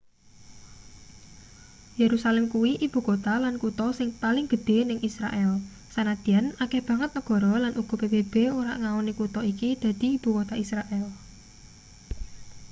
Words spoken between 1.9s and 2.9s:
yerusalem kuwi